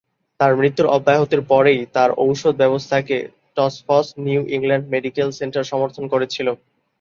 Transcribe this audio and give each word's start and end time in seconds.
তার 0.39 0.51
মৃত্যুর 0.55 0.87
অব্যবহিত 0.87 1.33
পরেই, 1.49 1.81
তার 1.95 2.09
ঔষধ 2.21 2.53
ব্যবস্থাকে 2.57 3.15
টফ্টস-নিউ 3.57 4.41
ইংল্যান্ড 4.55 4.85
মেডিকেল 4.93 5.27
সেন্টার 5.39 5.63
সমর্থন 5.63 6.05
করেছিল। 6.13 6.47